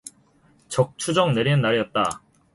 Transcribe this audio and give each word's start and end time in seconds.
적추적 0.67 1.33
내리는 1.35 1.61
날이었다. 1.61 2.23